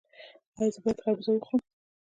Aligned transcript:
ایا 0.57 0.71
زه 0.73 0.79
باید 0.83 1.03
خربوزه 1.03 1.31
وخورم؟ 1.33 1.63